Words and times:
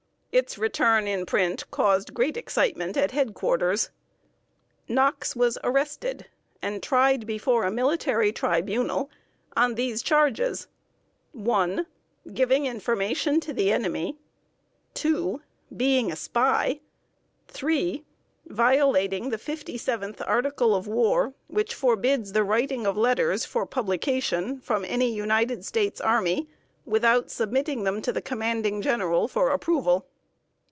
Its 0.33 0.57
return 0.57 1.07
in 1.09 1.25
print 1.25 1.69
caused 1.71 2.13
great 2.13 2.37
excitement 2.37 2.95
at 2.95 3.11
head 3.11 3.33
quarters. 3.33 3.89
Knox 4.87 5.35
was 5.35 5.57
arrested, 5.61 6.25
and 6.61 6.81
tried 6.81 7.27
before 7.27 7.65
a 7.65 7.69
military 7.69 8.31
tribunal 8.31 9.09
on 9.57 9.75
these 9.75 10.01
charges: 10.01 10.69
I. 11.37 11.85
Giving 12.33 12.65
information 12.65 13.41
to 13.41 13.51
the 13.51 13.73
enemy. 13.73 14.15
II. 15.03 15.39
Being 15.75 16.09
a 16.13 16.15
spy. 16.15 16.79
III. 17.53 18.05
Violating 18.45 19.31
the 19.31 19.37
fifty 19.37 19.77
seventh 19.77 20.21
Article 20.25 20.73
of 20.73 20.87
War, 20.87 21.33
which 21.49 21.75
forbids 21.75 22.31
the 22.31 22.45
writing 22.45 22.87
of 22.87 22.95
letters 22.95 23.43
for 23.43 23.65
publication 23.65 24.61
from 24.61 24.85
any 24.85 25.13
United 25.13 25.65
States 25.65 25.99
army 25.99 26.47
without 26.85 27.29
submitting 27.29 27.83
them 27.83 28.01
to 28.01 28.13
the 28.13 28.21
commanding 28.21 28.81
general 28.81 29.27
for 29.27 29.49
approval. 29.49 30.07